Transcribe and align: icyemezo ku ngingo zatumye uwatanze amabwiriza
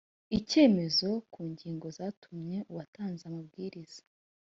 icyemezo 0.37 1.09
ku 1.31 1.41
ngingo 1.51 1.87
zatumye 1.97 2.57
uwatanze 2.71 3.23
amabwiriza 3.29 4.01